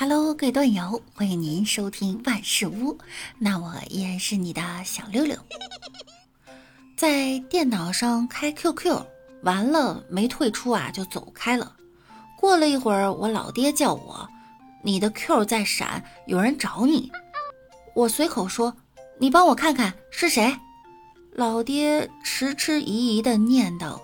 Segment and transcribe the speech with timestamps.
[0.00, 2.96] Hello，各位段友，欢迎您收听万事屋。
[3.38, 5.36] 那我依然是你的小六六。
[6.96, 8.98] 在电脑上开 QQ，
[9.42, 11.76] 完了没退出啊，就走开了。
[12.38, 14.26] 过了一会儿，我老爹叫我，
[14.82, 17.12] 你的 Q 在闪，有人找你。
[17.94, 18.74] 我随口说，
[19.18, 20.56] 你帮我看看是谁。
[21.34, 24.00] 老爹迟迟疑疑的念叨：“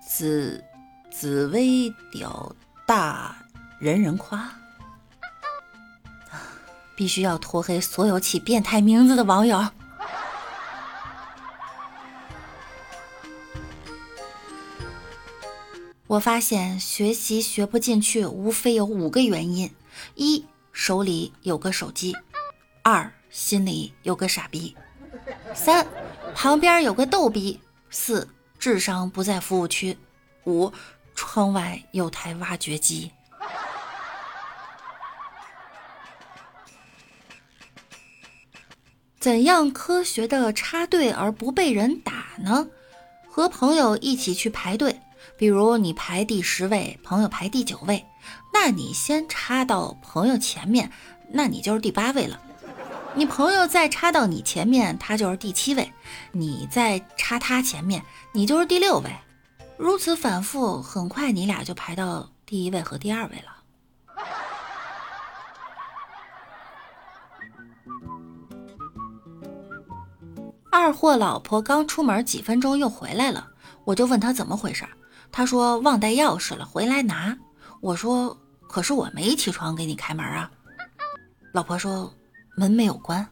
[0.00, 0.64] 紫
[1.12, 2.56] 紫薇屌
[2.86, 3.36] 大，
[3.78, 4.50] 人人夸。”
[7.00, 9.66] 必须要拖黑所有起变态名字的网友。
[16.06, 19.74] 我发现学习学不进去，无非有五个原因：
[20.14, 22.12] 一手里有个手机；
[22.82, 24.74] 二心里有个傻逼；
[25.54, 25.86] 三
[26.34, 28.28] 旁边有个逗逼；四
[28.58, 29.96] 智商不在服务区；
[30.44, 30.70] 五
[31.14, 33.10] 窗外有台挖掘机。
[39.20, 42.66] 怎样科学的插队而不被人打呢？
[43.28, 44.98] 和朋友一起去排队，
[45.36, 48.06] 比如你排第十位，朋友排第九位，
[48.50, 50.90] 那你先插到朋友前面，
[51.28, 52.40] 那你就是第八位了。
[53.14, 55.84] 你朋友再插到你前面，他就是第七位；
[56.32, 59.10] 你再插他前面，你就是第六位。
[59.76, 63.56] 如此反复，很快你俩就排到第一位和第二位了。
[70.70, 73.48] 二货老婆刚出门几分钟又回来了，
[73.84, 74.86] 我就问他怎么回事，
[75.32, 77.36] 他说忘带钥匙了，回来拿。
[77.80, 78.36] 我说
[78.68, 80.50] 可是我没起床给你开门啊。
[81.52, 82.12] 老婆说
[82.56, 83.26] 门没有关。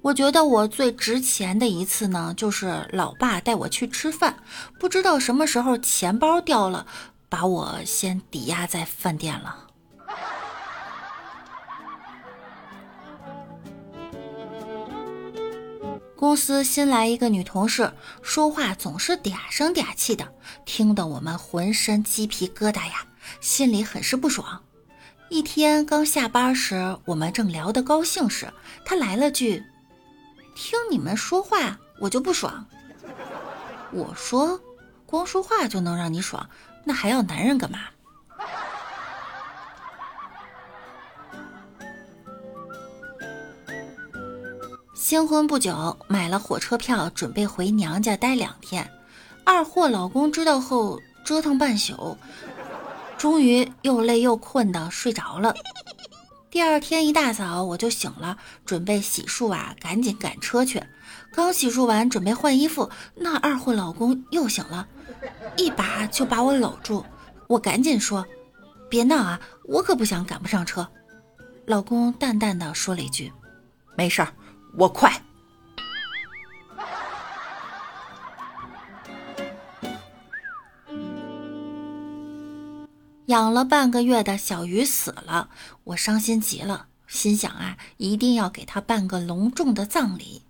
[0.00, 4.34] 我觉得我最值钱的一次呢，就是老爸带我去吃饭，
[4.78, 6.86] 不知道什么时候钱包掉了，
[7.28, 9.66] 把我先抵押在饭店了。
[16.18, 17.92] 公司新来一个女同事，
[18.22, 20.26] 说话总是嗲声嗲气的，
[20.64, 23.06] 听得我们浑身鸡皮疙瘩呀，
[23.40, 24.64] 心里很是不爽。
[25.28, 28.52] 一天刚下班时，我们正聊得高兴时，
[28.84, 29.62] 她来了句
[30.56, 32.66] ：“听你们说话，我就不爽。”
[33.94, 34.60] 我说
[35.06, 36.50] ：“光说话就能让你爽，
[36.82, 37.78] 那还要男人干嘛？”
[44.98, 48.90] 新婚不久，买了火车票，准备回娘家待两天。
[49.44, 52.18] 二货老公知道后，折腾半宿，
[53.16, 55.54] 终于又累又困的睡着了。
[56.50, 60.82] 第二天一大早我就醒了，准备洗漱啊，赶紧赶车去。
[61.32, 64.88] 刚洗漱完，准备换衣服，那二货老公又醒了，
[65.56, 67.06] 一把就把我搂住。
[67.46, 68.26] 我赶紧说
[68.90, 70.88] ：“别闹啊，我可不想赶不上车。”
[71.66, 73.32] 老公淡淡的说了一句
[73.94, 74.34] ：“没事儿。”
[74.74, 75.22] 我快！
[83.26, 85.50] 养了半个月的小鱼死了，
[85.84, 90.42] 我伤心极了，心想啊，一定要给他办个隆重的葬礼。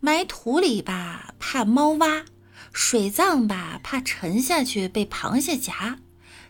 [0.00, 2.24] 埋土里吧，怕猫挖；
[2.72, 5.98] 水葬吧，怕沉下去被螃蟹夹。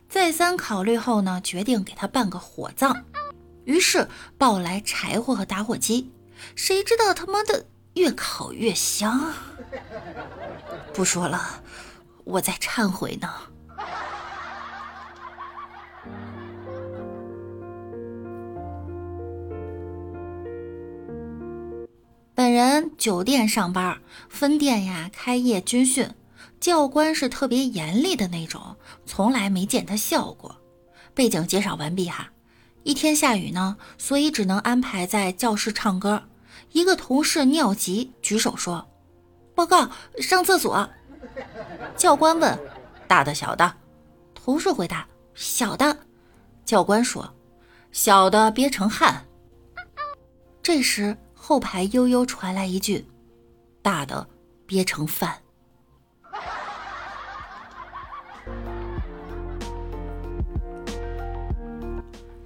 [0.09, 3.05] 再三考虑后呢，决定给他办个火葬。
[3.65, 4.09] 于是
[4.39, 6.13] 抱来柴火和打火机。
[6.55, 9.32] 谁知道他妈的越烤越香！
[10.93, 11.62] 不说了，
[12.25, 13.28] 我在忏悔呢。
[22.37, 26.12] 本人酒店上班，分店呀开业军训，
[26.61, 28.76] 教官是特别严厉的那种，
[29.06, 30.61] 从来没见他笑过。
[31.15, 32.31] 背景介绍完毕哈。
[32.82, 36.25] 一天下雨呢，所以只能安排在教室唱歌。
[36.75, 38.85] 一个同事尿急，举手说
[39.55, 40.91] ：“报告，上厕所。”
[41.97, 42.59] 教官问
[43.06, 43.73] ：“大的小的？”
[44.35, 45.06] 同事回答
[45.37, 45.97] ：“小的。”
[46.67, 47.32] 教官说
[47.93, 49.25] ：“小的憋成汗。”
[50.65, 53.06] 这时后排悠悠传来一句
[53.81, 54.26] ：“大的
[54.67, 55.32] 憋成饭。”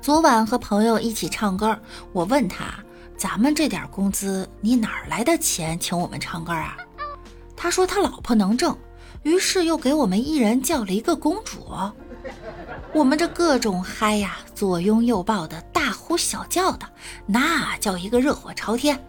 [0.02, 1.80] 昨晚和朋友一起唱歌，
[2.12, 2.74] 我问他。
[3.18, 6.76] 咱们这点工资，你哪来的钱请我们唱歌啊？
[7.56, 8.78] 他说他老婆能挣，
[9.24, 11.66] 于是又给我们一人叫了一个公主。
[12.94, 16.86] 我们这各种嗨呀，左拥右抱的，大呼小叫的，
[17.26, 19.04] 那叫一个热火朝天。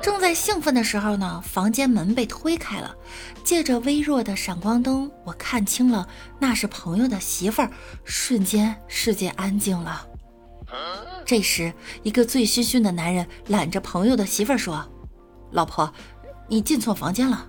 [0.00, 2.94] 正在兴奋的时候呢，房间门被推开了，
[3.42, 7.70] 借着微弱的闪光灯，我看清了那是朋友的媳妇儿。
[8.04, 10.06] 瞬间，世界安静了。
[11.26, 11.74] 这时，
[12.04, 14.88] 一个醉醺醺的男人揽着朋友的媳妇儿说
[15.50, 15.92] ：“老婆，
[16.48, 17.46] 你进错房间了。”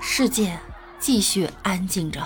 [0.00, 0.58] 世界
[0.98, 2.20] 继续安静着。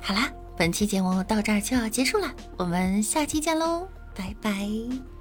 [0.00, 5.15] 好啦，本期节目到这儿就要结束了，我们下期见喽，拜拜。